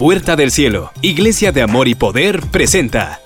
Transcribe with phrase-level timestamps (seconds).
[0.00, 3.20] puerta del cielo, Iglesia de Amor y Poder presenta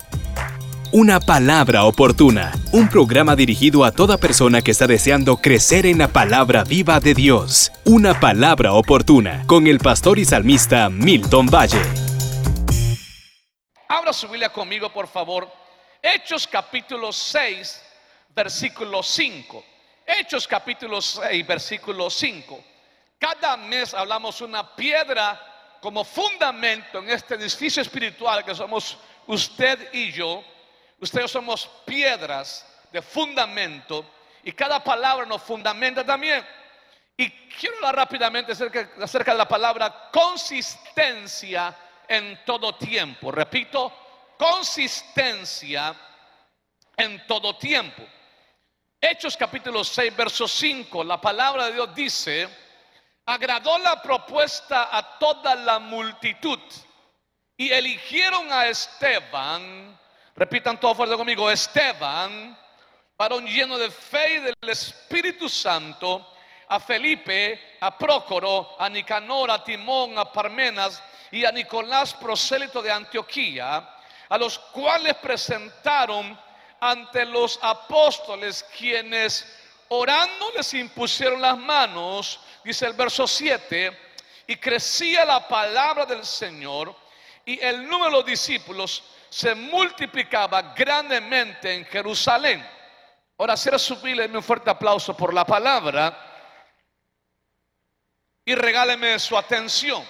[0.91, 6.09] Una palabra oportuna, un programa dirigido a toda persona que está deseando crecer en la
[6.09, 7.71] palabra viva de Dios.
[7.85, 11.81] Una palabra oportuna, con el pastor y salmista Milton Valle.
[13.87, 15.49] Abra su Biblia conmigo, por favor.
[16.01, 17.81] Hechos capítulo 6,
[18.35, 19.63] versículo 5.
[20.05, 22.61] Hechos capítulo 6, versículo 5.
[23.17, 25.54] Cada mes hablamos una piedra
[25.85, 30.43] como fundamento en este edificio espiritual que somos usted y yo.
[30.99, 34.03] Ustedes somos piedras de fundamento
[34.41, 36.43] y cada palabra nos fundamenta también.
[37.15, 43.31] Y quiero hablar rápidamente acerca, de la palabra consistencia en todo tiempo.
[43.31, 43.93] Repito,
[44.39, 45.95] consistencia
[46.97, 48.01] en todo tiempo.
[48.99, 52.64] Hechos capítulo 6, verso 5, la palabra de Dios dice,
[53.25, 56.59] agradó la propuesta a toda la multitud
[57.57, 59.97] y eligieron a Esteban,
[60.35, 62.57] repitan todo fuerte conmigo, Esteban,
[63.17, 66.33] varón lleno de fe y del Espíritu Santo,
[66.67, 71.01] a Felipe, a Prócoro, a Nicanor, a Timón, a Parmenas
[71.31, 73.89] y a Nicolás, prosélito de Antioquía,
[74.29, 76.37] a los cuales presentaron
[76.79, 79.45] ante los apóstoles quienes
[79.89, 83.97] orando les impusieron las manos, dice el verso 7,
[84.47, 86.95] y crecía la palabra del Señor
[87.45, 92.65] y el número de los discípulos se multiplicaba grandemente en Jerusalén.
[93.37, 96.17] Ahora, será subirle un fuerte aplauso por la palabra
[98.45, 100.05] y regáleme su atención.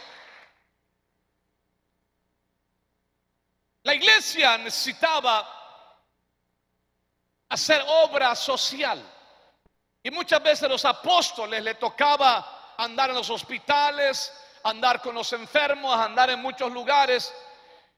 [3.83, 5.47] La iglesia necesitaba
[7.49, 9.14] hacer obra social.
[10.05, 14.31] Y muchas veces los apóstoles le tocaba andar en los hospitales,
[14.63, 17.33] andar con los enfermos, andar en muchos lugares,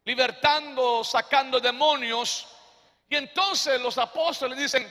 [0.05, 2.47] libertando, sacando demonios.
[3.09, 4.89] Y entonces los apóstoles dicen,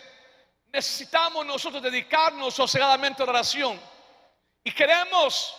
[0.66, 3.80] necesitamos nosotros dedicarnos sosegadamente a oración.
[4.62, 5.56] Y queremos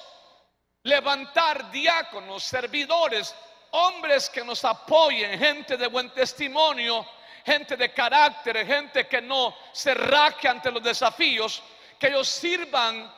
[0.83, 3.33] levantar diáconos, servidores,
[3.71, 7.03] hombres que nos apoyen, gente de buen testimonio,
[7.47, 11.63] gente de carácter, gente que no se raque ante los desafíos,
[11.97, 13.09] que ellos sirvan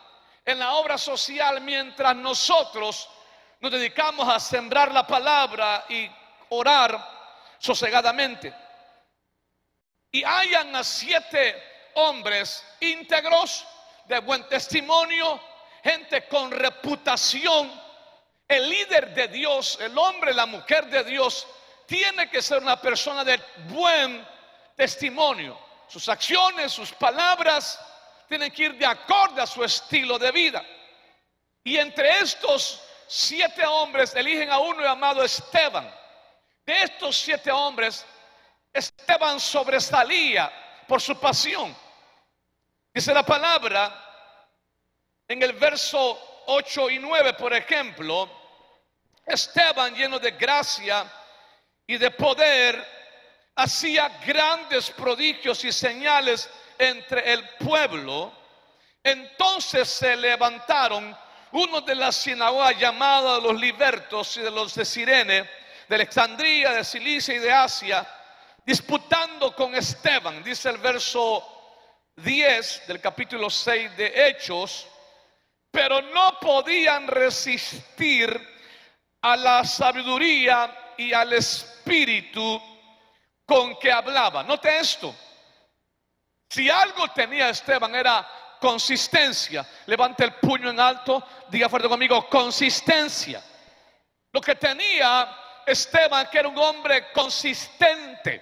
[0.45, 3.09] en la obra social mientras nosotros
[3.59, 6.07] nos dedicamos a sembrar la palabra y
[6.49, 7.03] orar
[7.57, 8.53] sosegadamente.
[10.11, 13.65] Y hayan a siete hombres íntegros,
[14.05, 15.41] de buen testimonio,
[15.83, 17.71] gente con reputación.
[18.47, 21.47] El líder de Dios, el hombre, la mujer de Dios,
[21.89, 24.25] tiene que ser una persona de buen
[24.75, 25.59] testimonio.
[25.87, 27.79] Sus acciones, sus palabras
[28.27, 30.63] tienen que ir de acorde a su estilo de vida.
[31.63, 35.91] Y entre estos siete hombres eligen a uno llamado Esteban.
[36.63, 38.05] De estos siete hombres,
[38.71, 40.53] Esteban sobresalía
[40.87, 41.75] por su pasión.
[42.93, 44.05] Dice la palabra
[45.27, 48.29] en el verso 8 y 9, por ejemplo,
[49.25, 51.11] Esteban lleno de gracia
[51.89, 52.85] y de poder,
[53.55, 58.31] hacía grandes prodigios y señales entre el pueblo.
[59.01, 61.17] Entonces se levantaron
[61.51, 65.49] uno de la sinagoga llamada los libertos y de los de Sirene,
[65.87, 68.07] de Alexandría, de Cilicia y de Asia,
[68.63, 71.43] disputando con Esteban, dice el verso
[72.17, 74.87] 10 del capítulo 6 de Hechos,
[75.71, 78.29] pero no podían resistir
[79.23, 82.61] a la sabiduría y al espíritu
[83.45, 84.43] con que hablaba.
[84.43, 85.15] Note esto.
[86.49, 88.27] Si algo tenía Esteban era
[88.59, 89.65] consistencia.
[89.85, 93.41] Levante el puño en alto, diga fuerte conmigo, consistencia.
[94.33, 98.41] Lo que tenía Esteban, que era un hombre consistente.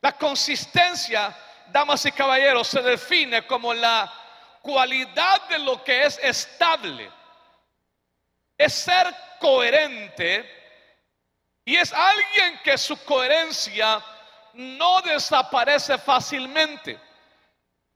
[0.00, 1.36] La consistencia,
[1.66, 4.10] damas y caballeros, se define como la
[4.62, 7.10] cualidad de lo que es estable.
[8.56, 10.59] Es ser coherente
[11.64, 14.02] y es alguien que su coherencia
[14.54, 16.98] no desaparece fácilmente.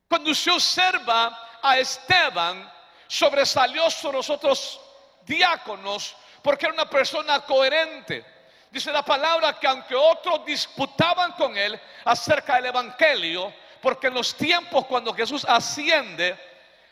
[0.08, 2.70] Cuando usted observa a Esteban,
[3.08, 4.80] sobresalió sobre los otros
[5.24, 8.24] diáconos porque era una persona coherente.
[8.70, 14.36] Dice la palabra que aunque otros disputaban con él acerca del Evangelio, porque en los
[14.36, 16.38] tiempos cuando Jesús asciende,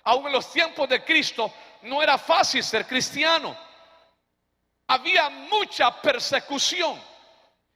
[0.04, 1.52] aún en los tiempos de Cristo,
[1.82, 3.56] no era fácil ser cristiano
[4.92, 7.00] había mucha persecución.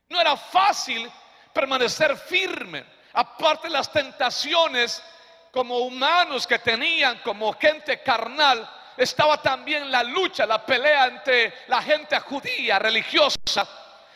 [0.08, 1.10] No era fácil
[1.52, 2.84] permanecer firme.
[3.14, 5.02] Aparte de las tentaciones
[5.50, 8.68] como humanos que tenían, como gente carnal,
[8.98, 13.66] estaba también la lucha, la pelea entre la gente judía, religiosa,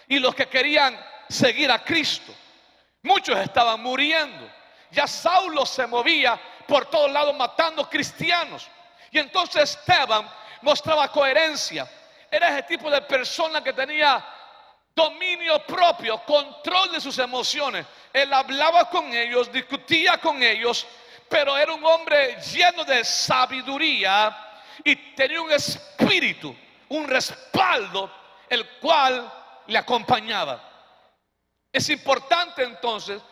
[0.07, 0.99] y los que querían
[1.29, 2.35] seguir a Cristo.
[3.03, 4.51] Muchos estaban muriendo.
[4.91, 8.69] Ya Saulo se movía por todos lados matando cristianos.
[9.11, 10.29] Y entonces Esteban
[10.61, 11.89] mostraba coherencia.
[12.31, 14.25] Era ese tipo de persona que tenía
[14.95, 17.87] dominio propio, control de sus emociones.
[18.13, 20.87] Él hablaba con ellos, discutía con ellos,
[21.29, 24.37] pero era un hombre lleno de sabiduría
[24.85, 26.55] y tenía un espíritu,
[26.89, 28.13] un respaldo,
[28.49, 29.33] el cual
[29.67, 30.69] le acompañaba.
[31.73, 33.23] Es importante entonces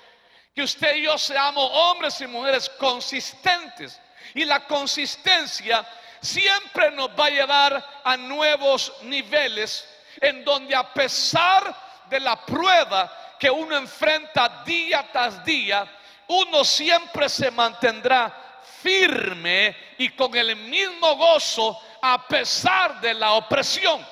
[0.54, 4.00] que usted y yo seamos hombres y mujeres consistentes.
[4.34, 5.86] Y la consistencia
[6.20, 9.88] siempre nos va a llevar a nuevos niveles
[10.20, 11.74] en donde a pesar
[12.08, 15.86] de la prueba que uno enfrenta día tras día,
[16.28, 24.04] uno siempre se mantendrá firme y con el mismo gozo a pesar de la opresión.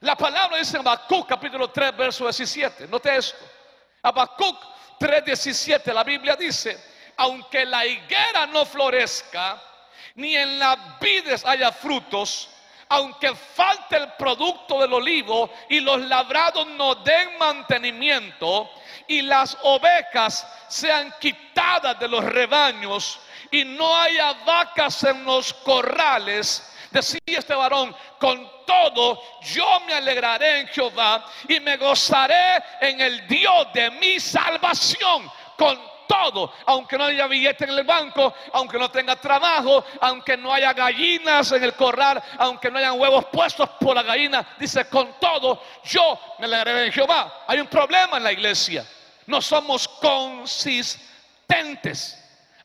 [0.00, 2.86] La palabra dice en Habacuc capítulo 3 verso 17.
[2.86, 3.44] Note esto.
[4.02, 4.56] Habacuc
[4.98, 6.78] 3 17 la Biblia dice,
[7.16, 9.60] aunque la higuera no florezca,
[10.18, 12.50] ni en las vides haya frutos,
[12.88, 18.68] aunque falte el producto del olivo y los labrados no den mantenimiento
[19.06, 23.20] y las ovejas sean quitadas de los rebaños
[23.52, 30.60] y no haya vacas en los corrales, decía este varón, con todo yo me alegraré
[30.60, 35.30] en Jehová y me gozaré en el Dios de mi salvación.
[35.56, 40.52] Con todo, aunque no haya billete en el banco, aunque no tenga trabajo, aunque no
[40.52, 45.20] haya gallinas en el corral, aunque no hayan huevos puestos por la gallina, dice, con
[45.20, 47.44] todo, yo me alegraré en Jehová.
[47.46, 48.84] Hay un problema en la iglesia,
[49.26, 51.04] no somos consistentes.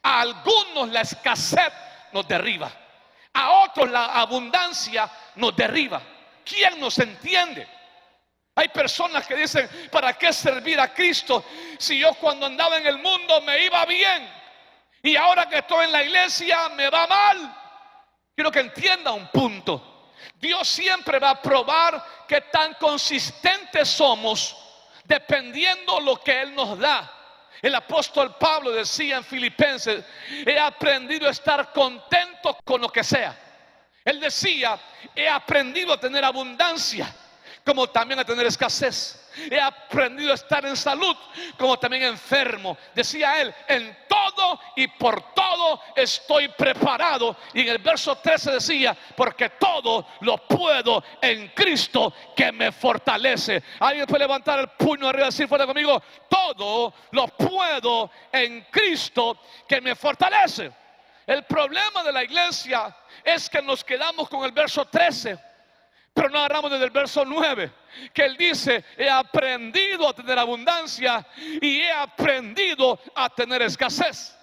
[0.02, 1.72] A algunos la escasez
[2.12, 2.72] nos derriba,
[3.34, 6.02] a otros la abundancia nos derriba.
[6.44, 7.68] ¿Quién nos entiende?
[8.56, 11.44] Hay personas que dicen, ¿para qué servir a Cristo
[11.80, 14.30] si yo cuando andaba en el mundo me iba bien
[15.02, 17.58] y ahora que estoy en la iglesia me va mal?
[18.36, 20.12] Quiero que entienda un punto.
[20.36, 24.56] Dios siempre va a probar que tan consistentes somos
[25.04, 27.12] dependiendo lo que Él nos da.
[27.60, 30.06] El apóstol Pablo decía en Filipenses,
[30.46, 33.36] he aprendido a estar contento con lo que sea.
[34.06, 34.78] Él decía,
[35.16, 37.14] he aprendido a tener abundancia
[37.66, 39.20] como también a tener escasez.
[39.50, 41.16] He aprendido a estar en salud
[41.58, 42.78] como también enfermo.
[42.94, 47.36] Decía él, en todo y por todo estoy preparado.
[47.54, 53.64] Y en el verso 13 decía, porque todo lo puedo en Cristo que me fortalece.
[53.80, 59.40] Alguien puede levantar el puño arriba y decir fuera conmigo, todo lo puedo en Cristo
[59.68, 60.72] que me fortalece.
[61.26, 65.53] El problema de la iglesia es que nos quedamos con el verso 13
[66.14, 67.72] pero no agarramos desde el verso 9,
[68.14, 74.38] que él dice, he aprendido a tener abundancia y he aprendido a tener escasez.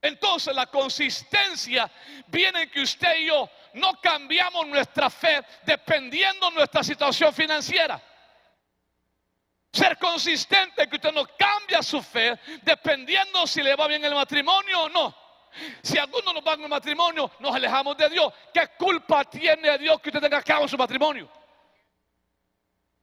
[0.00, 1.90] Entonces la consistencia
[2.28, 8.00] viene en que usted y yo no cambiamos nuestra fe dependiendo de nuestra situación financiera.
[9.72, 14.82] Ser consistente que usted no cambia su fe dependiendo si le va bien el matrimonio
[14.82, 15.23] o no.
[15.82, 18.32] Si alguno nos va en el matrimonio, nos alejamos de Dios.
[18.52, 21.30] ¿Qué culpa tiene Dios que usted tenga cabo en su matrimonio?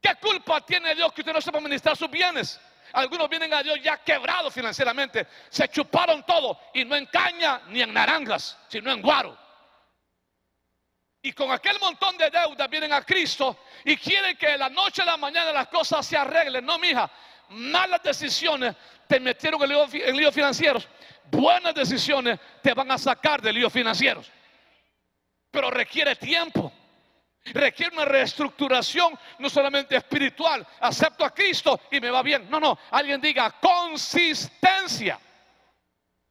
[0.01, 2.59] ¿Qué culpa tiene Dios que usted no sepa administrar sus bienes?
[2.93, 5.27] Algunos vienen a Dios ya quebrados financieramente.
[5.49, 9.37] Se chuparon todo y no en caña ni en naranjas, sino en guaro.
[11.21, 15.03] Y con aquel montón de deudas vienen a Cristo y quieren que de la noche
[15.03, 16.65] a la mañana las cosas se arreglen.
[16.65, 17.09] No, mija,
[17.51, 18.75] malas decisiones
[19.07, 20.87] te metieron en líos financieros
[21.31, 24.29] buenas decisiones te van a sacar de líos financieros.
[25.49, 26.71] Pero requiere tiempo.
[27.43, 30.65] Requiere una reestructuración, no solamente espiritual.
[30.79, 32.47] Acepto a Cristo y me va bien.
[32.49, 32.77] No, no.
[32.91, 35.19] Alguien diga consistencia.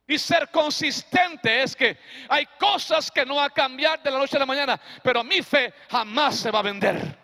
[0.07, 1.97] Y ser consistente es que
[2.29, 5.41] hay cosas que no van a cambiar de la noche a la mañana, pero mi
[5.41, 7.17] fe jamás se va a vender.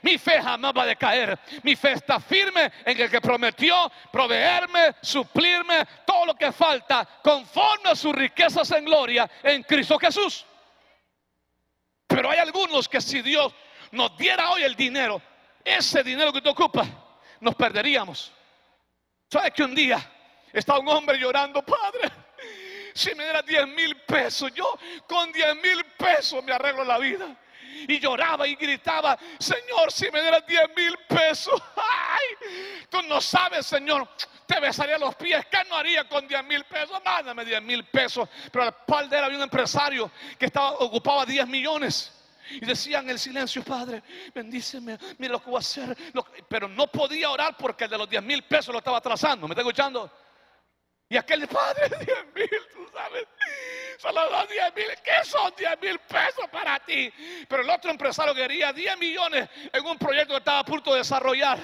[0.00, 1.38] Mi fe jamás va a decaer.
[1.62, 7.90] Mi fe está firme en el que prometió proveerme, suplirme todo lo que falta conforme
[7.90, 10.46] a sus riquezas en gloria en Cristo Jesús.
[12.06, 13.54] Pero hay algunos que si Dios
[13.90, 15.20] nos diera hoy el dinero,
[15.64, 16.86] ese dinero que te ocupa,
[17.40, 18.32] nos perderíamos.
[19.30, 19.98] ¿Sabes que un día
[20.52, 22.10] estaba un hombre llorando, Padre?
[22.94, 27.34] Si me diera 10 mil pesos, yo con 10 mil pesos me arreglo la vida
[27.88, 33.66] y lloraba y gritaba, Señor, si me dieras 10 mil pesos, ay, tú no sabes,
[33.66, 34.08] Señor,
[34.46, 35.44] te besaría los pies.
[35.50, 37.00] ¿Qué no haría con 10 mil pesos?
[37.04, 38.28] Mándame 10 mil pesos.
[38.50, 42.12] Pero al par de él había un empresario que estaba, ocupaba 10 millones.
[42.50, 44.02] Y decía en el silencio, Padre,
[44.34, 45.96] bendíceme, mira lo que voy a hacer.
[46.48, 49.48] pero no podía orar porque el de los 10 mil pesos lo estaba atrasando.
[49.48, 50.10] ¿Me está escuchando?
[51.08, 53.26] Y aquel Padre, 10 mil, tú sabes,
[54.02, 54.86] solo los 10 mil.
[55.04, 57.12] ¿Qué son 10 mil pesos para ti?
[57.48, 60.98] Pero el otro empresario quería 10 millones en un proyecto que estaba a punto de
[60.98, 61.58] desarrollar.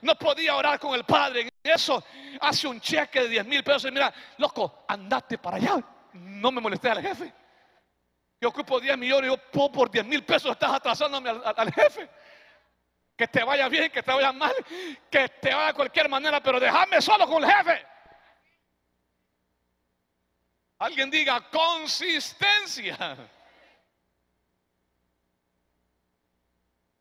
[0.00, 1.42] No podía orar con el Padre.
[1.42, 2.02] En eso
[2.40, 5.76] hace un cheque de 10 mil pesos y mira, loco, andate para allá.
[6.14, 7.30] No me molesté al jefe.
[8.40, 12.08] Yo ocupo 10 millones yo por 10 mil pesos estás atrasándome al, jefe.
[13.14, 14.54] Que te vaya bien, que te vaya mal,
[15.10, 17.93] que te vaya de cualquier manera, pero déjame solo con el jefe.
[20.84, 23.16] Alguien diga consistencia.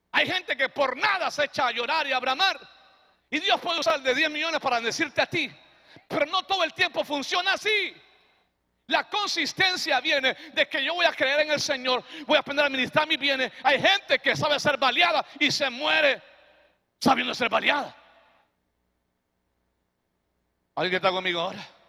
[0.09, 2.57] Hay gente que por nada se echa a llorar y a bramar.
[3.29, 5.51] Y Dios puede usar de 10 millones para decirte a ti.
[6.07, 7.93] Pero no todo el tiempo funciona así.
[8.87, 12.63] La consistencia viene de que yo voy a creer en el Señor, voy a aprender
[12.63, 13.51] a administrar mis bienes.
[13.63, 16.21] Hay gente que sabe ser baleada y se muere
[17.01, 17.93] sabiendo ser baleada.
[20.73, 21.82] ¿Alguien está conmigo ahora?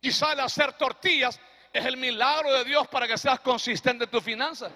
[0.00, 1.40] Quizá el hacer tortillas
[1.72, 4.72] es el milagro de Dios para que seas consistente en tu finanzas.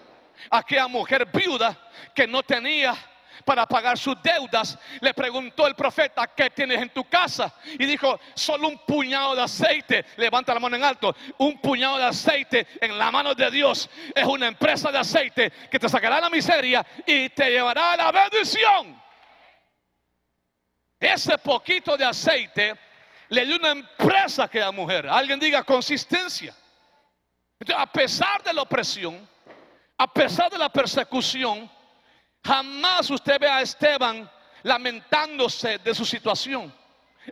[0.51, 1.77] Aquella mujer viuda
[2.15, 2.97] que no tenía
[3.45, 7.55] para pagar sus deudas, le preguntó el profeta, ¿qué tienes en tu casa?
[7.79, 10.05] Y dijo, solo un puñado de aceite.
[10.17, 11.15] Levanta la mano en alto.
[11.39, 15.79] Un puñado de aceite en la mano de Dios es una empresa de aceite que
[15.79, 19.01] te sacará la miseria y te llevará a la bendición.
[20.99, 22.75] Ese poquito de aceite
[23.31, 25.09] le dio una empresa a aquella mujer.
[25.09, 26.55] Alguien diga consistencia.
[27.77, 29.29] a pesar de la opresión,
[29.97, 31.71] a pesar de la persecución,
[32.45, 34.31] Jamás usted ve a Esteban
[34.63, 36.75] lamentándose de su situación.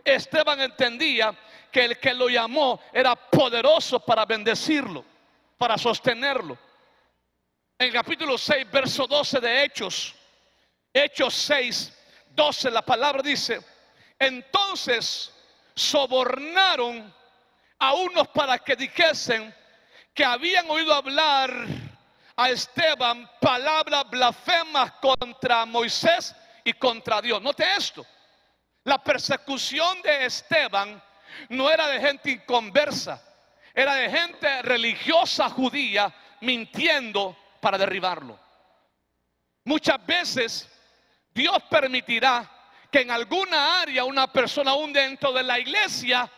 [0.03, 1.35] Esteban entendía
[1.71, 5.03] que el que lo llamó era poderoso para bendecirlo,
[5.57, 6.57] para sostenerlo.
[7.77, 10.15] En el capítulo 6, verso 12 de Hechos,
[10.93, 11.93] Hechos 6,
[12.31, 13.61] 12, la palabra dice,
[14.17, 15.33] entonces
[15.79, 17.13] sobornaron
[17.79, 19.55] a unos para que dijesen
[20.13, 21.49] que habían oído hablar
[22.35, 27.41] a Esteban palabras blasfemas contra Moisés y contra Dios.
[27.41, 28.05] Note esto.
[28.83, 31.01] La persecución de Esteban
[31.49, 33.21] no era de gente inconversa,
[33.73, 38.37] era de gente religiosa judía mintiendo para derribarlo.
[39.63, 40.69] Muchas veces
[41.33, 42.58] Dios permitirá
[42.91, 46.29] que en alguna área una persona aún dentro de la iglesia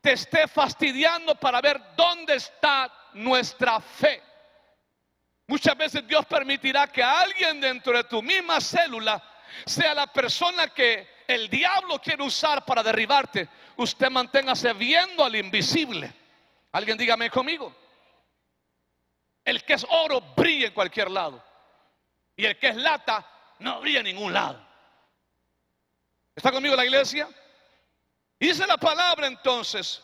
[0.00, 4.22] te esté fastidiando para ver dónde está nuestra fe.
[5.46, 9.22] Muchas veces Dios permitirá que alguien dentro de tu misma célula
[9.64, 13.48] sea la persona que el diablo quiere usar para derribarte.
[13.76, 16.12] Usted manténgase viendo al invisible.
[16.72, 17.74] Alguien dígame conmigo.
[19.44, 21.44] El que es oro brilla en cualquier lado.
[22.36, 23.26] Y el que es lata
[23.58, 24.71] no brilla en ningún lado.
[26.34, 27.28] ¿Está conmigo la iglesia?
[28.38, 30.02] dice la palabra entonces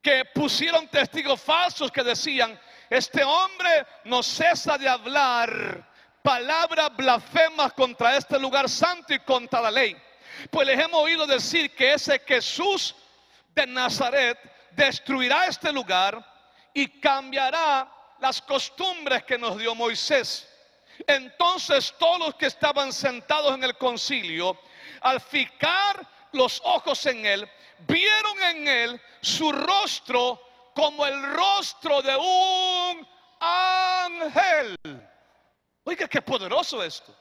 [0.00, 2.60] que pusieron testigos falsos que decían,
[2.90, 5.88] este hombre no cesa de hablar
[6.22, 9.96] palabras blasfemas contra este lugar santo y contra la ley.
[10.50, 12.94] Pues les hemos oído decir que ese Jesús
[13.54, 14.38] de Nazaret
[14.72, 16.24] destruirá este lugar
[16.74, 20.48] y cambiará las costumbres que nos dio Moisés.
[21.06, 24.58] Entonces todos los que estaban sentados en el concilio,
[25.02, 27.48] al fijar los ojos en él,
[27.86, 30.40] vieron en él su rostro
[30.74, 33.08] como el rostro de un
[33.40, 34.76] ángel.
[35.84, 37.14] Oiga, qué poderoso esto.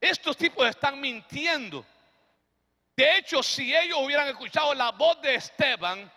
[0.00, 1.84] Estos tipos están mintiendo.
[2.96, 6.10] De hecho, si ellos hubieran escuchado la voz de Esteban,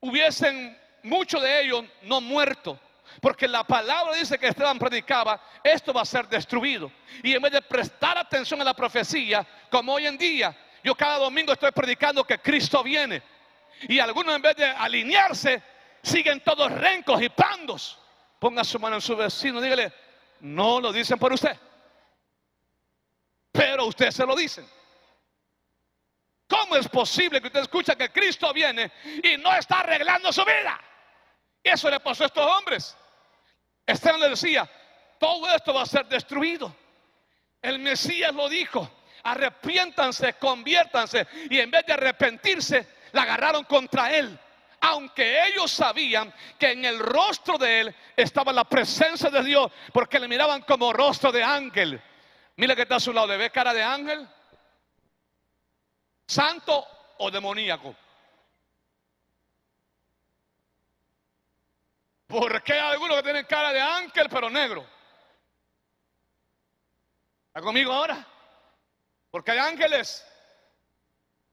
[0.00, 2.78] hubiesen muchos de ellos no muerto.
[3.20, 6.90] Porque la palabra dice que Esteban predicaba, esto va a ser destruido.
[7.22, 11.18] Y en vez de prestar atención a la profecía, como hoy en día, yo cada
[11.18, 13.22] domingo estoy predicando que Cristo viene.
[13.88, 15.62] Y algunos en vez de alinearse,
[16.02, 17.98] siguen todos rencos y pandos.
[18.38, 19.92] Ponga su mano en su vecino, dígale,
[20.40, 21.56] no lo dicen por usted.
[23.52, 24.68] Pero usted se lo dicen.
[26.48, 28.92] ¿Cómo es posible que usted escucha que Cristo viene
[29.22, 30.78] y no está arreglando su vida?
[31.62, 32.96] Eso le pasó a estos hombres.
[33.86, 34.68] Esteban le decía,
[35.18, 36.74] todo esto va a ser destruido.
[37.60, 38.90] El Mesías lo dijo,
[39.22, 41.26] arrepiéntanse, conviértanse.
[41.50, 44.38] Y en vez de arrepentirse, la agarraron contra él
[44.82, 50.18] aunque ellos sabían que en el rostro de él estaba la presencia de Dios, porque
[50.18, 52.02] le miraban como rostro de ángel.
[52.56, 54.28] Mira que está a su lado, ¿le ve cara de ángel?
[56.26, 56.84] ¿Santo
[57.18, 57.94] o demoníaco.
[62.32, 64.86] Porque hay algunos que tienen cara de ángel pero negro.
[67.48, 68.26] ¿Está conmigo ahora?
[69.30, 70.26] Porque hay ángeles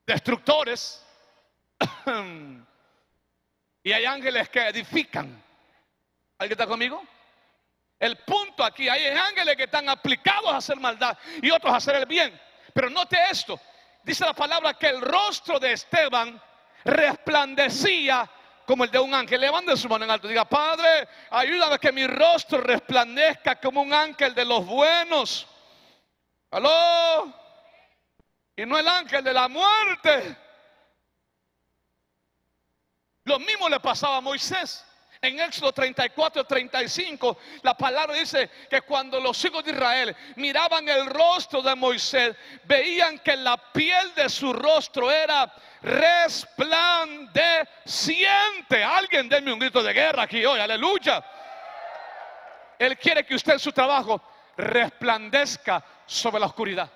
[0.07, 1.05] destructores
[3.83, 5.43] y hay ángeles que edifican.
[6.37, 7.03] ¿Alguien está conmigo?
[7.99, 11.97] El punto aquí, hay ángeles que están aplicados a hacer maldad y otros a hacer
[11.97, 12.39] el bien.
[12.73, 13.59] Pero note esto,
[14.01, 16.41] dice la palabra que el rostro de Esteban
[16.85, 18.31] resplandecía
[18.69, 19.41] como el de un ángel.
[19.41, 20.27] Levante su mano en alto.
[20.27, 25.47] Diga, Padre, ayúdame a que mi rostro resplandezca como un ángel de los buenos.
[26.51, 27.33] Aló.
[28.55, 30.37] Y no el ángel de la muerte.
[33.23, 34.85] Lo mismo le pasaba a Moisés.
[35.21, 41.07] En Éxodo 34, 35, la palabra dice que cuando los hijos de Israel miraban el
[41.07, 42.33] rostro de Moisés,
[42.63, 48.81] veían que la piel de su rostro era resplandeciente.
[48.81, 51.21] Alguien denme un grito de guerra aquí hoy, aleluya.
[52.77, 54.21] Él quiere que usted en su trabajo
[54.55, 56.89] resplandezca sobre la oscuridad.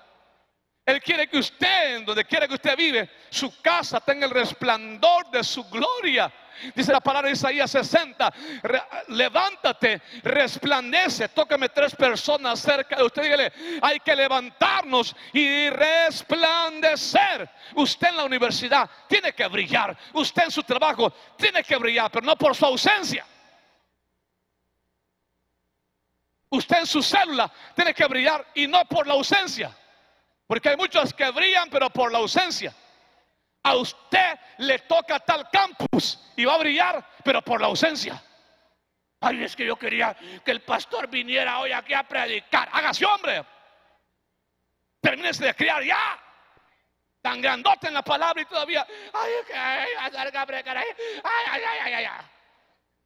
[0.86, 5.44] Él quiere que usted, donde quiera que usted vive, su casa tenga el resplandor de
[5.44, 6.32] su gloria.
[6.74, 8.32] Dice la palabra de Isaías 60,
[9.08, 17.48] levántate, resplandece, tócame tres personas cerca de usted, dígale, hay que levantarnos y resplandecer.
[17.74, 22.26] Usted en la universidad tiene que brillar, usted en su trabajo tiene que brillar, pero
[22.26, 23.26] no por su ausencia.
[26.50, 29.76] Usted en su célula tiene que brillar y no por la ausencia.
[30.46, 32.72] Porque hay muchos que brillan, pero por la ausencia.
[33.64, 38.22] A usted le toca tal campus y va a brillar, pero por la ausencia.
[39.20, 42.68] Ay, es que yo quería que el pastor viniera hoy aquí a predicar.
[42.70, 43.42] Hágase hombre.
[45.00, 46.20] Termínese de criar ya.
[47.22, 48.86] Tan grandote en la palabra y todavía.
[49.14, 52.26] Ay, es que ay, ay, ay, ay, ay.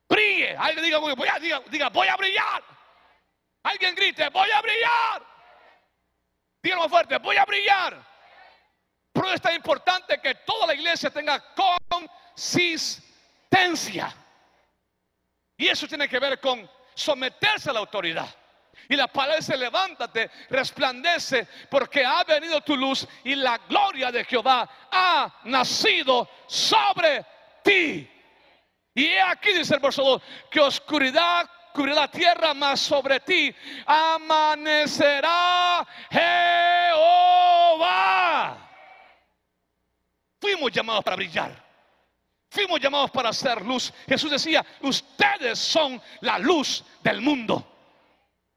[0.09, 0.57] Brille.
[0.57, 2.65] Alguien diga, voy a, diga, diga, voy a brillar.
[3.63, 5.23] Alguien grite, voy a brillar.
[6.63, 8.08] Díganlo fuerte, voy a brillar.
[9.19, 11.43] Pero es tan importante que toda la iglesia tenga
[12.35, 14.15] consistencia.
[15.57, 18.29] Y eso tiene que ver con someterse a la autoridad.
[18.89, 24.25] Y la palabra dice, levántate, resplandece, porque ha venido tu luz y la gloria de
[24.25, 27.27] Jehová ha nacido sobre
[27.65, 28.09] ti.
[28.95, 33.55] Y aquí dice el verso 2, que oscuridad cubrirá la tierra, más sobre ti
[33.85, 36.98] amanecerá Jehová.
[40.73, 41.69] Llamados para brillar.
[42.51, 43.93] Fuimos llamados para hacer luz.
[44.07, 47.77] Jesús decía, ustedes son la luz del mundo.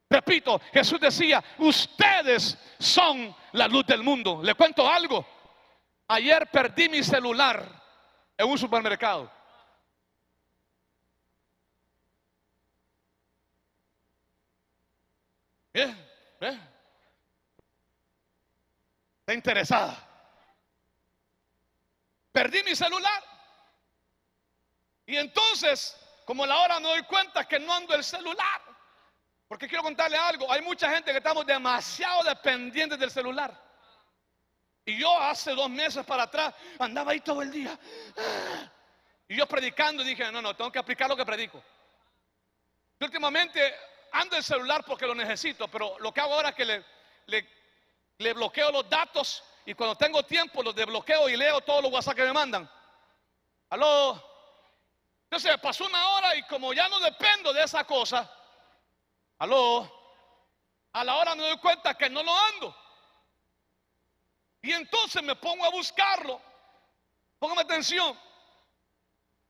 [0.09, 4.41] Repito, Jesús decía, ustedes son la luz del mundo.
[4.43, 5.25] Le cuento algo.
[6.07, 7.65] Ayer perdí mi celular
[8.37, 9.31] en un supermercado.
[15.73, 15.95] Bien,
[16.39, 16.61] bien.
[19.21, 20.10] Está interesada.
[22.31, 23.23] Perdí mi celular.
[25.05, 28.61] Y entonces, como la hora me doy cuenta que no ando el celular.
[29.47, 30.49] Porque quiero contarle algo.
[30.51, 33.53] Hay mucha gente que estamos demasiado dependientes del celular.
[34.85, 37.77] Y yo hace dos meses para atrás andaba ahí todo el día.
[39.27, 41.61] Y yo predicando dije, no, no, tengo que aplicar lo que predico.
[42.99, 43.75] Y últimamente
[44.13, 46.83] ando el celular porque lo necesito, pero lo que hago ahora es que
[48.17, 52.15] le bloqueo los datos y cuando tengo tiempo los desbloqueo y leo todos los WhatsApp
[52.15, 52.69] que me mandan.
[53.69, 54.21] Aló.
[55.23, 58.29] Entonces pasó una hora y como ya no dependo de esa cosa,
[59.37, 59.89] aló,
[60.93, 62.75] a la hora me doy cuenta que no lo ando.
[64.61, 66.41] Y entonces me pongo a buscarlo.
[67.39, 68.19] Póngame atención.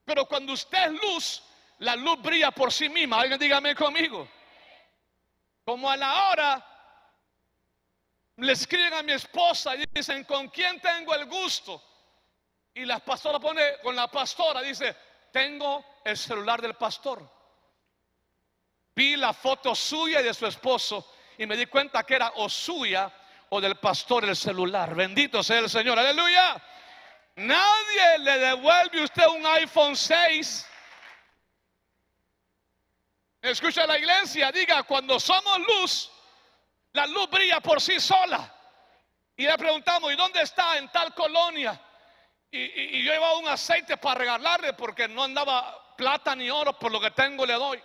[0.05, 1.43] Pero cuando usted es luz,
[1.79, 3.21] la luz brilla por sí misma.
[3.21, 4.27] Alguien dígame conmigo.
[5.65, 6.70] Como a la hora
[8.37, 11.81] le escriben a mi esposa y dicen, ¿con quién tengo el gusto?
[12.73, 14.95] Y la pastora pone con la pastora, dice,
[15.31, 17.29] tengo el celular del pastor.
[18.95, 22.49] Vi la foto suya y de su esposo y me di cuenta que era o
[22.49, 23.11] suya
[23.49, 24.95] o del pastor el celular.
[24.95, 26.61] Bendito sea el Señor, aleluya.
[27.35, 30.67] Nadie le devuelve usted un iPhone 6.
[33.41, 36.11] Escucha la iglesia, diga, cuando somos luz,
[36.93, 38.53] la luz brilla por sí sola.
[39.35, 40.77] Y le preguntamos, ¿y dónde está?
[40.77, 41.79] En tal colonia.
[42.51, 46.99] Y, yo llevaba un aceite para regalarle porque no andaba plata ni oro, por lo
[46.99, 47.81] que tengo le doy.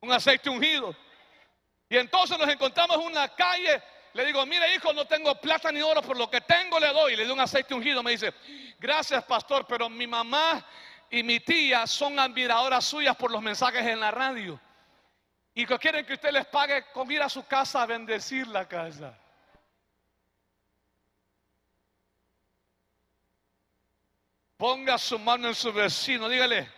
[0.00, 0.94] Un aceite ungido.
[1.88, 3.82] Y entonces nos encontramos en una calle,
[4.12, 7.16] Le digo, mire hijo, no tengo plata ni oro, por lo que tengo le doy.
[7.16, 8.02] Le doy un aceite ungido.
[8.02, 8.32] Me dice,
[8.78, 10.64] gracias pastor, pero mi mamá
[11.10, 14.60] y mi tía son admiradoras suyas por los mensajes en la radio.
[15.58, 18.68] Y que quieren que usted les pague con ir a su casa a bendecir la
[18.68, 19.18] casa.
[24.58, 26.70] Ponga su mano en su vecino, dígale,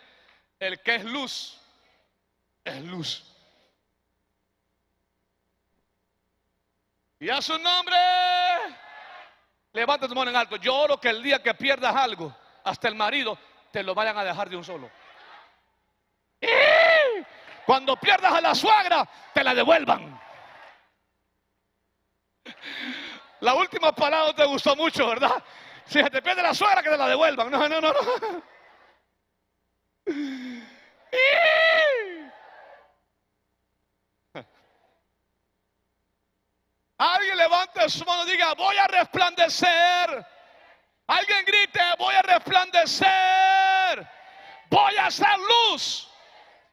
[0.61, 1.61] el que es luz,
[2.63, 3.25] es luz.
[7.19, 7.97] Y a su nombre,
[9.73, 10.55] levanta tu mano en alto.
[10.55, 13.37] Yo oro que el día que pierdas algo, hasta el marido,
[13.73, 14.89] te lo vayan a dejar de un solo.
[17.69, 20.19] Cuando pierdas a la suegra, te la devuelvan.
[23.41, 25.45] La última palabra te gustó mucho, ¿verdad?
[25.85, 27.51] Si se te pierde la suegra, que te la devuelvan.
[27.51, 28.43] No, no, no, no.
[36.97, 40.27] Alguien levante su mano y diga, voy a resplandecer.
[41.07, 44.09] Alguien grite, voy a resplandecer.
[44.71, 46.08] Voy a hacer luz.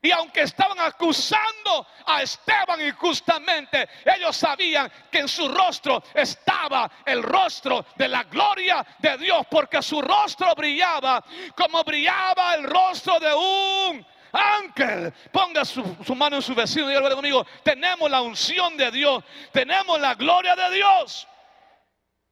[0.05, 7.23] Y aunque estaban acusando a Esteban injustamente, ellos sabían que en su rostro estaba el
[7.23, 11.25] rostro de la gloria de Dios, porque su rostro brillaba
[11.57, 15.11] como brillaba el rostro de un ángel.
[15.31, 15.83] Ponga su,
[16.15, 20.55] mano en su vecino y dígale conmigo, tenemos la unción de Dios, tenemos la gloria
[20.55, 21.27] de Dios.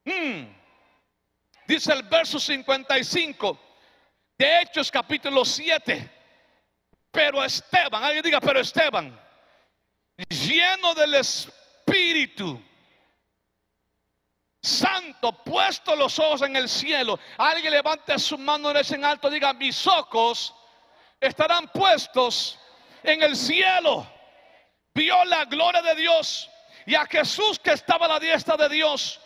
[0.06, 0.44] Hmm.
[1.66, 3.60] Dice el verso 55
[4.38, 6.13] de Hechos capítulo 7.
[7.14, 9.16] Pero Esteban, alguien diga, pero Esteban,
[10.30, 12.60] lleno del Espíritu
[14.60, 17.20] Santo, puesto los ojos en el cielo.
[17.38, 20.56] Alguien levante su mano en alto, diga, mis ojos
[21.22, 22.58] estarán puestos
[23.04, 24.08] en el cielo.
[24.96, 26.50] Vio la gloria de Dios
[26.88, 29.22] y a Jesús que estaba a la diestra de Dios.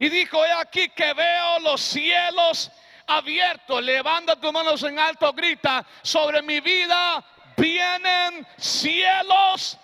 [0.00, 2.72] Y dijo, he aquí que veo los cielos
[3.10, 7.24] abierto, levanta tus manos en alto, grita, sobre mi vida
[7.56, 9.76] vienen cielos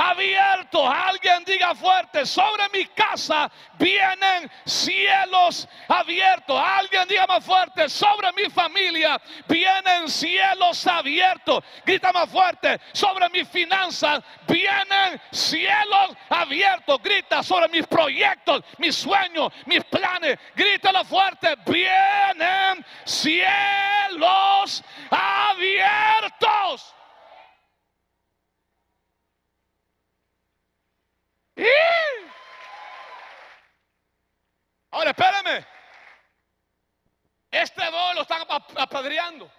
[0.00, 0.82] abiertos.
[0.82, 6.60] Alguien diga fuerte, sobre mi casa vienen cielos abiertos.
[6.60, 11.62] Alguien diga más fuerte, sobre mi familia vienen cielos abiertos.
[11.84, 17.02] Grita más fuerte, sobre mis finanzas vienen cielos abiertos.
[17.02, 20.38] Grita sobre mis proyectos, mis sueños, mis planes.
[20.54, 26.94] Grítalo fuerte, vienen cielos abiertos.
[34.90, 35.66] Ahora, espérame.
[37.50, 38.42] Este dos lo están
[38.76, 39.50] apedreando.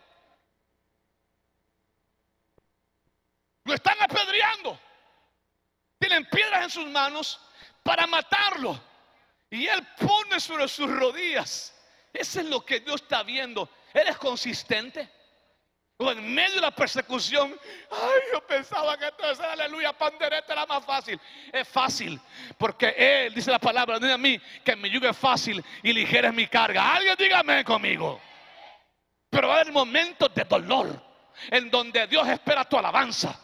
[3.63, 4.79] Lo están apedreando.
[5.99, 7.39] Tienen piedras en sus manos
[7.83, 8.81] para matarlo.
[9.49, 11.73] Y él pone sobre sus rodillas.
[12.13, 13.69] Eso es lo que Dios está viendo.
[13.93, 15.09] ¿Eres consistente?
[16.01, 17.55] O en medio de la persecución,
[17.91, 21.21] ay, yo pensaba que esto es aleluya, pandereta era más fácil.
[21.53, 22.19] Es fácil,
[22.57, 26.29] porque Él dice la palabra, dice a mí que mi yugo es fácil y ligera
[26.29, 26.95] es mi carga.
[26.95, 28.19] Alguien dígame conmigo.
[29.29, 30.89] Pero va a haber momentos de dolor
[31.51, 33.39] en donde Dios espera tu alabanza.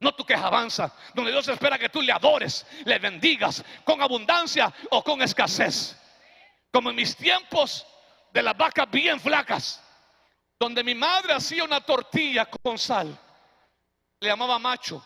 [0.00, 4.74] No tu que avanza, donde Dios espera que tú le adores, le bendigas con abundancia
[4.90, 5.96] o con escasez.
[6.72, 7.86] Como en mis tiempos
[8.32, 9.83] de las vacas bien flacas
[10.58, 13.18] donde mi madre hacía una tortilla con sal,
[14.20, 15.04] le llamaba macho,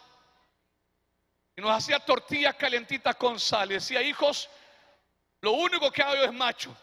[1.56, 4.48] y nos hacía tortillas calentitas con sal, y decía, hijos,
[5.40, 6.76] lo único que hago es macho,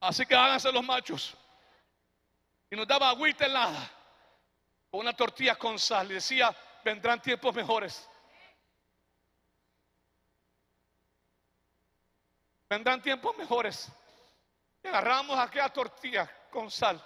[0.00, 1.34] así que háganse los machos.
[2.70, 3.90] Y nos daba agüita helada,
[4.90, 6.54] con una tortilla con sal, y decía,
[6.84, 8.08] vendrán tiempos mejores.
[12.68, 13.88] Vendrán tiempos mejores.
[14.82, 17.02] Y agarramos aquella tortilla con sal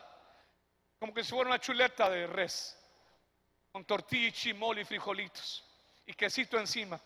[1.00, 2.78] como que si fuera una chuleta de res,
[3.72, 5.64] con tortilla, chimol y frijolitos,
[6.04, 7.00] y quesito encima.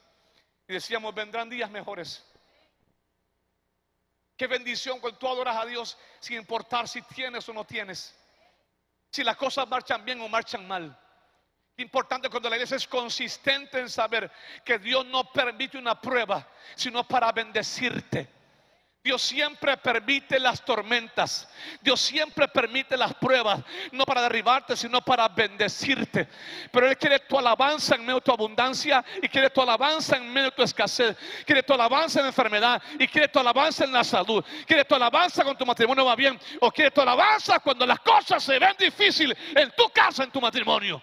[0.67, 2.27] Y decíamos, vendrán días mejores.
[4.37, 8.13] Qué bendición cuando tú adoras a Dios sin importar si tienes o no tienes.
[9.13, 10.99] Si las cosas marchan bien o marchan mal.
[11.77, 14.29] Importante cuando la iglesia es consistente en saber
[14.65, 18.29] que Dios no permite una prueba, sino para bendecirte.
[19.05, 21.47] Dios siempre permite las tormentas.
[21.83, 23.61] Dios siempre permite las pruebas.
[23.93, 26.27] No para derribarte, sino para bendecirte.
[26.73, 29.05] Pero Él quiere tu alabanza en medio de tu abundancia.
[29.21, 31.19] Y quiere tu alabanza en medio de tu escasez.
[31.45, 32.83] Quiere tu alabanza en la enfermedad.
[32.99, 34.43] Y quiere tu alabanza en la salud.
[34.67, 36.41] Quiere tu alabanza cuando tu matrimonio va bien.
[36.61, 40.41] O quiere tu alabanza cuando las cosas se ven difíciles en tu casa, en tu
[40.41, 41.03] matrimonio.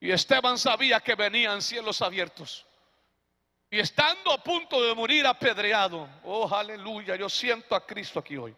[0.00, 2.66] Y Esteban sabía que venían cielos abiertos.
[3.70, 8.54] Y estando a punto de morir apedreado, oh aleluya, yo siento a Cristo aquí hoy.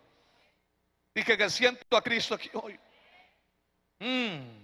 [1.15, 2.81] Dije que siento a Cristo aquí hoy.
[3.99, 4.63] Mm.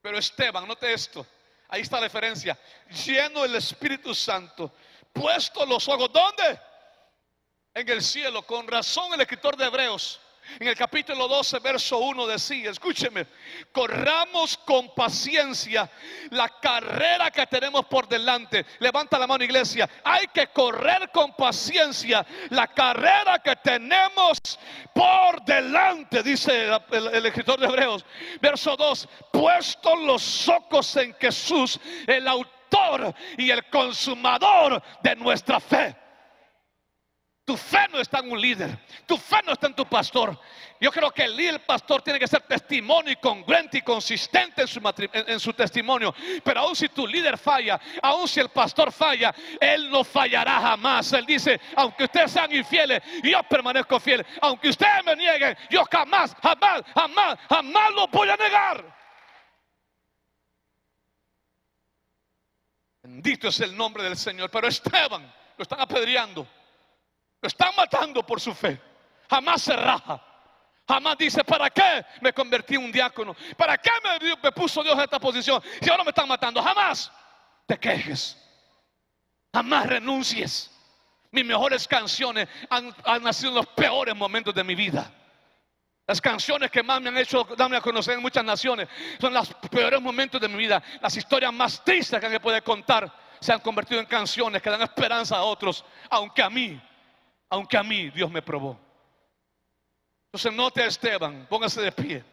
[0.00, 1.26] Pero Esteban, note esto,
[1.68, 2.58] ahí está la referencia,
[3.04, 4.72] lleno del Espíritu Santo,
[5.12, 6.58] puesto los ojos, ¿dónde?
[7.74, 10.20] En el cielo, con razón el escritor de Hebreos
[10.58, 13.26] en el capítulo 12, verso 1 decía, escúcheme,
[13.72, 15.90] corramos con paciencia
[16.30, 18.64] la carrera que tenemos por delante.
[18.78, 24.38] Levanta la mano iglesia, hay que correr con paciencia la carrera que tenemos
[24.94, 28.04] por delante, dice el, escritor de Hebreos.
[28.40, 36.03] Verso 2, puestos los ojos en Jesús, el autor y el consumador de nuestra fe.
[37.44, 40.40] Tu fe no está en un líder, tu fe no está en tu pastor.
[40.80, 45.38] Yo creo que el líder pastor tiene que ser testimonio y congruente y consistente en
[45.38, 46.14] su, testimonio.
[46.42, 51.12] Pero aun si tu líder falla, aun si el pastor falla, él no fallará jamás.
[51.12, 54.24] Él dice, aunque ustedes sean infieles, yo permanezco fiel.
[54.40, 58.96] Aunque ustedes me nieguen, yo jamás, jamás, jamás, jamás lo voy a negar.
[63.02, 64.50] Bendito es el nombre del Señor.
[64.50, 66.46] Pero Esteban lo están apedreando.
[67.44, 68.80] Lo están matando por su fe.
[69.28, 70.18] Jamás se raja.
[70.88, 73.36] Jamás dice, ¿para qué me convertí en un diácono?
[73.54, 73.90] ¿Para qué
[74.42, 75.62] me, puso Dios en esta posición?
[75.82, 77.12] Si ahora me están matando, jamás
[77.66, 78.42] te quejes.
[79.52, 80.70] Jamás renuncies.
[81.32, 85.12] Mis mejores canciones han, nacido en los peores momentos de mi vida.
[86.06, 88.88] Las canciones que más me han hecho darme a conocer en muchas naciones
[89.20, 90.82] son los peores momentos de mi vida.
[91.02, 94.80] Las historias más tristes que me puede contar se han convertido en canciones que dan
[94.80, 96.80] esperanza a otros, aunque a mí
[97.48, 98.78] aunque a mí Dios me probó.
[100.26, 102.24] Entonces note a Esteban, póngase de pie.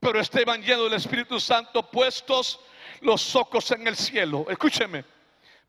[0.00, 2.60] Pero Esteban lleno del Espíritu Santo, puestos
[3.00, 5.04] los ojos en el cielo, escúcheme,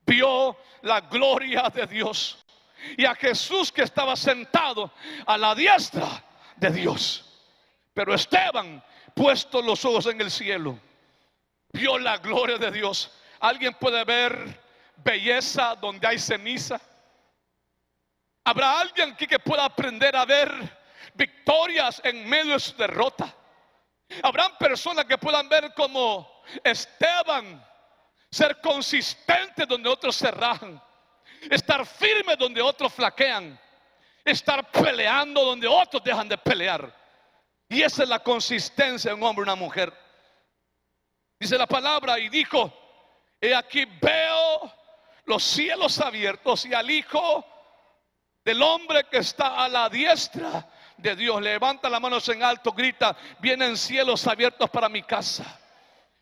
[0.06, 2.44] vio la gloria de Dios
[2.98, 4.92] y a Jesús que estaba sentado
[5.26, 6.24] a la diestra
[6.56, 7.26] de Dios.
[7.94, 10.80] Pero Esteban, puestos los ojos en el cielo,
[11.74, 13.12] vio la gloria de Dios.
[13.40, 14.62] ¿Alguien puede ver
[14.98, 16.80] belleza donde hay ceniza?
[18.50, 20.52] ¿Habrá alguien aquí que pueda aprender a ver
[21.14, 23.32] victorias en medio de su derrota?
[24.24, 27.64] Habrán personas que puedan ver como Esteban,
[28.32, 30.32] ser consistente donde otros se
[31.52, 33.60] estar firme donde otros flaquean,
[34.26, 36.92] estar peleando donde otros dejan de pelear.
[37.68, 39.94] Y esa es la consistencia de un hombre y una mujer.
[41.40, 42.74] Dice la palabra y dijo,
[43.40, 44.74] he aquí veo
[45.26, 47.46] los cielos abiertos y al Hijo
[48.44, 51.42] del hombre que está a la diestra de Dios.
[51.42, 55.59] Levanta las manos en alto, grita, vienen cielos abiertos para mi casa.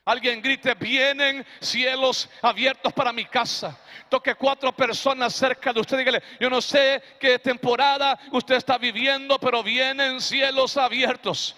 [0.08, 3.78] Alguien grite, vienen cielos abiertos para mi casa.
[4.08, 5.98] Toque cuatro personas cerca de usted.
[5.98, 11.58] Dígale, yo no sé qué temporada usted está viviendo, pero vienen cielos abiertos.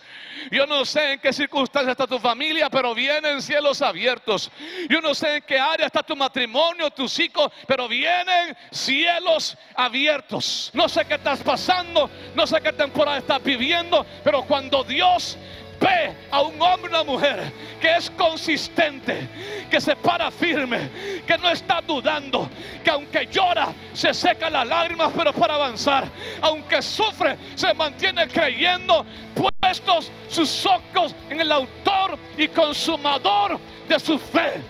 [0.49, 4.49] Yo no sé en qué circunstancia está tu familia, pero vienen cielos abiertos.
[4.89, 10.71] Yo no sé en qué área está tu matrimonio, tus hijos, pero vienen cielos abiertos.
[10.73, 15.37] No sé qué estás pasando, no sé qué temporada estás viviendo, pero cuando Dios
[15.79, 19.27] ve a un hombre y una mujer que es consistente,
[19.69, 20.89] que se para firme,
[21.25, 22.49] que no está dudando,
[22.83, 26.05] que aunque llora, se seca las lágrimas, pero para avanzar,
[26.41, 34.19] aunque sufre, se mantiene creyendo, puestos sus ojos en el autor y consumador de su
[34.19, 34.61] fe.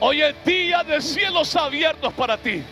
[0.00, 2.62] Hoy es día de cielos abiertos para ti.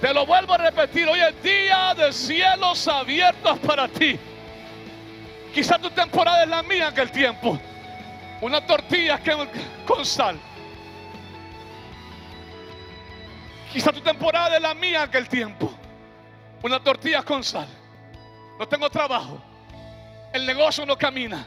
[0.00, 4.18] Te lo vuelvo a repetir, hoy es día de cielos abiertos para ti.
[5.56, 7.58] Quizás tu temporada es la mía en el tiempo.
[8.42, 9.34] Una tortilla que,
[9.86, 10.38] con sal.
[13.72, 15.72] Quizás tu temporada es la mía en aquel tiempo.
[16.62, 17.66] Una tortilla con sal.
[18.58, 19.40] No tengo trabajo.
[20.30, 21.46] El negocio no camina.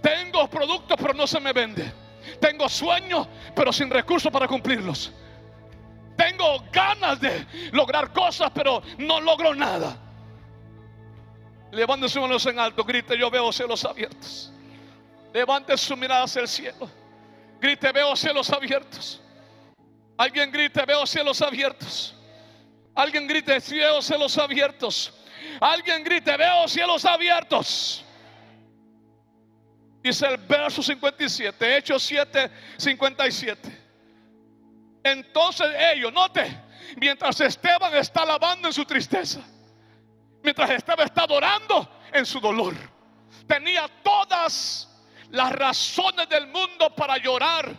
[0.00, 1.92] Tengo productos pero no se me vende.
[2.40, 5.12] Tengo sueños pero sin recursos para cumplirlos.
[6.16, 10.01] Tengo ganas de lograr cosas pero no logro nada.
[11.72, 14.52] Levante sus manos en alto, grite, yo veo cielos abiertos.
[15.32, 16.90] Levante su mirada hacia el cielo.
[17.58, 19.22] Grite, veo cielos abiertos.
[20.18, 22.14] Alguien grite, veo cielos abiertos.
[22.94, 25.14] Alguien grite, veo cielos abiertos.
[25.60, 28.04] Alguien grite, veo cielos abiertos.
[30.02, 33.82] Dice el verso 57, Hechos 7, 57.
[35.04, 36.54] Entonces ellos, note,
[36.96, 39.42] mientras Esteban está lavando en su tristeza
[40.42, 42.74] mientras estaba está adorando en su dolor.
[43.46, 44.88] Tenía todas
[45.30, 47.74] las razones del mundo para llorar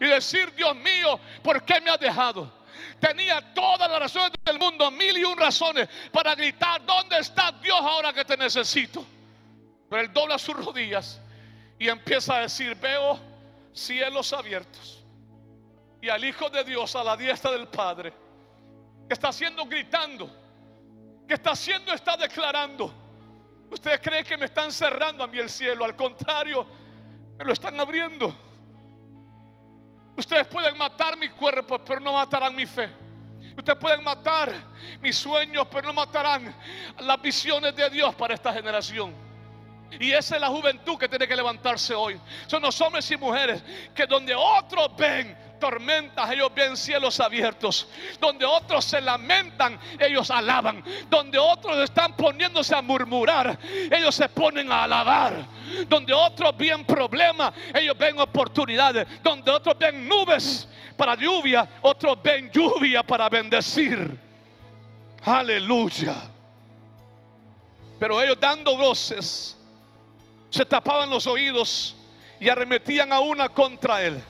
[0.00, 2.64] y decir, Dios mío, ¿por qué me has dejado?
[3.00, 7.78] Tenía todas las razones del mundo, mil y un razones para gritar, ¿dónde está Dios
[7.80, 9.04] ahora que te necesito?
[9.90, 11.20] Pero él dobla sus rodillas
[11.78, 13.20] y empieza a decir, veo
[13.72, 15.04] cielos abiertos
[16.04, 18.12] y al Hijo de Dios a la diestra del Padre,
[19.08, 20.30] que está haciendo gritando,
[21.26, 22.92] que está haciendo, está declarando.
[23.70, 26.66] Ustedes creen que me están cerrando a mí el cielo, al contrario,
[27.36, 28.34] me lo están abriendo.
[30.16, 32.88] Ustedes pueden matar mi cuerpo, pero no matarán mi fe.
[33.56, 34.52] Ustedes pueden matar
[35.00, 36.54] mis sueños, pero no matarán
[37.00, 39.14] las visiones de Dios para esta generación.
[39.98, 42.20] Y esa es la juventud que tiene que levantarse hoy.
[42.46, 43.62] Son los hombres y mujeres
[43.94, 47.88] que donde otros ven tormentas, ellos ven cielos abiertos.
[48.20, 50.84] Donde otros se lamentan, ellos alaban.
[51.08, 53.58] Donde otros están poniéndose a murmurar,
[53.90, 55.32] ellos se ponen a alabar.
[55.88, 59.06] Donde otros ven problemas, ellos ven oportunidades.
[59.22, 64.18] Donde otros ven nubes para lluvia, otros ven lluvia para bendecir.
[65.24, 66.14] Aleluya.
[67.98, 69.56] Pero ellos dando voces,
[70.50, 71.96] se tapaban los oídos
[72.38, 74.22] y arremetían a una contra él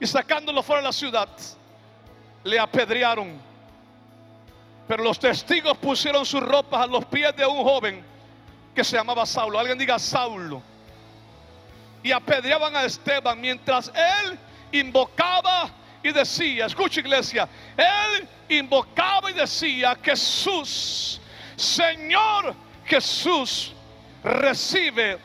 [0.00, 1.28] y sacándolo fuera de la ciudad,
[2.42, 3.38] le apedrearon.
[4.88, 8.02] Pero los testigos pusieron sus ropas a los pies de un joven
[8.74, 9.58] que se llamaba Saulo.
[9.58, 10.62] Alguien diga Saulo.
[12.02, 14.38] Y apedreaban a Esteban mientras él
[14.72, 15.70] invocaba
[16.02, 21.20] y decía, escucha iglesia, él invocaba y decía, Jesús,
[21.56, 22.54] Señor
[22.86, 23.74] Jesús,
[24.24, 25.18] recibe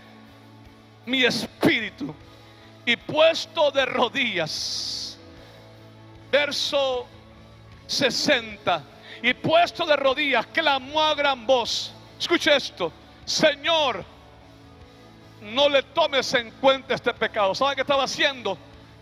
[1.05, 2.13] mi espíritu
[2.85, 5.17] y puesto de rodillas.
[6.31, 7.07] Verso
[7.87, 8.83] 60.
[9.23, 11.91] Y puesto de rodillas, clamó a gran voz.
[12.19, 12.91] Escuche esto.
[13.25, 14.03] Señor,
[15.41, 17.55] no le tomes en cuenta este pecado.
[17.55, 18.57] ¿Sabe qué estaba haciendo?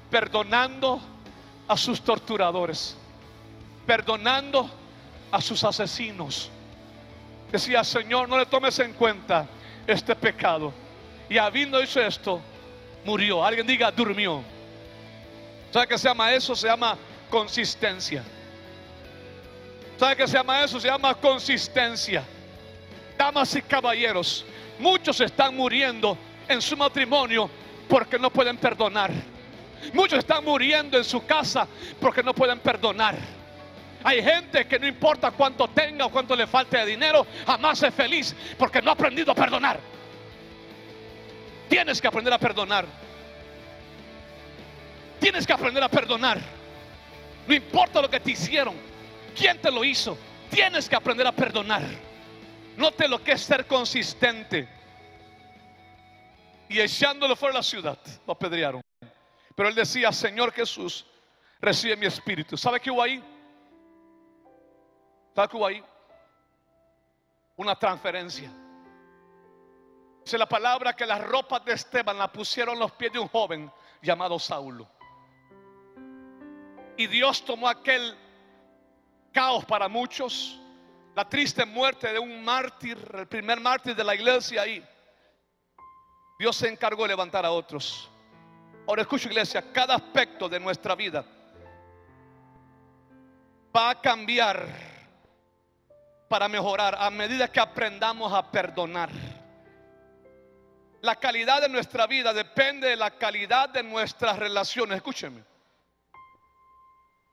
[0.09, 1.01] Perdonando
[1.67, 2.95] a sus torturadores.
[3.85, 4.69] Perdonando
[5.31, 6.49] a sus asesinos.
[7.51, 9.45] Decía, Señor, no le tomes en cuenta
[9.85, 10.73] este pecado.
[11.29, 12.41] Y habiendo hecho esto,
[13.05, 13.43] murió.
[13.43, 14.43] Alguien diga, durmió.
[15.71, 16.55] ¿Sabe qué se llama eso?
[16.55, 16.97] Se llama
[17.29, 18.23] consistencia.
[19.97, 20.79] ¿Sabe qué se llama eso?
[20.79, 22.23] Se llama consistencia.
[23.17, 24.45] Damas y caballeros,
[24.79, 27.49] muchos están muriendo en su matrimonio
[27.87, 29.11] porque no pueden perdonar.
[29.93, 31.67] Muchos están muriendo en su casa
[31.99, 33.15] porque no pueden perdonar.
[34.03, 37.93] Hay gente que no importa cuánto tenga o cuánto le falte de dinero, jamás es
[37.93, 39.79] feliz porque no ha aprendido a perdonar.
[41.73, 42.85] Tienes que aprender a perdonar.
[45.19, 46.39] Tienes que aprender a perdonar.
[47.47, 48.75] No importa lo que te hicieron,
[49.35, 50.15] quién te lo hizo.
[50.51, 51.81] Tienes que aprender a perdonar.
[52.77, 54.69] Note lo que es ser consistente.
[56.69, 58.83] Y echándolo fuera de la ciudad, lo apedrearon.
[59.55, 61.07] Pero él decía, Señor Jesús,
[61.59, 62.55] recibe mi espíritu.
[62.55, 63.19] ¿Sabe qué hubo ahí?
[65.33, 65.83] ¿Sabe qué hubo ahí?
[67.57, 68.51] Una transferencia.
[70.23, 73.71] Dice la palabra que las ropas de Esteban la pusieron los pies de un joven
[74.01, 74.87] llamado Saulo.
[76.95, 78.15] Y Dios tomó aquel
[79.33, 80.59] caos para muchos,
[81.15, 84.83] la triste muerte de un mártir, el primer mártir de la iglesia ahí.
[86.39, 88.09] Dios se encargó de levantar a otros.
[88.87, 91.25] Ahora escucho iglesia, cada aspecto de nuestra vida
[93.75, 94.67] va a cambiar
[96.29, 99.09] para mejorar a medida que aprendamos a perdonar.
[101.03, 104.95] La calidad de nuestra vida depende de la calidad de nuestras relaciones.
[104.95, 105.43] Escúcheme.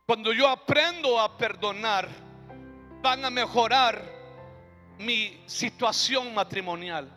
[0.05, 2.09] Cuando yo aprendo a perdonar,
[3.01, 4.03] van a mejorar
[4.99, 7.09] mi situación matrimonial.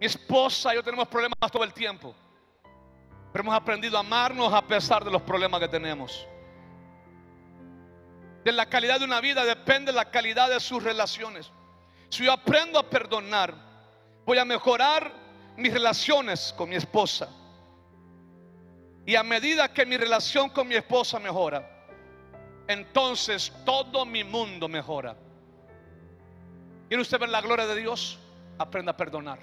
[0.00, 2.14] Mi esposa y yo tenemos problemas todo el tiempo.
[3.30, 6.26] Pero hemos aprendido a amarnos a pesar de los problemas que tenemos.
[8.42, 11.52] De la calidad de una vida depende la calidad de sus relaciones.
[12.08, 13.52] Si yo aprendo a perdonar,
[14.24, 15.25] voy a mejorar
[15.56, 17.28] mis relaciones con mi esposa.
[19.04, 21.86] Y a medida que mi relación con mi esposa mejora,
[22.66, 25.16] entonces todo mi mundo mejora.
[26.88, 28.18] ¿Quiere usted ver la gloria de Dios?
[28.58, 29.38] Aprenda a perdonar.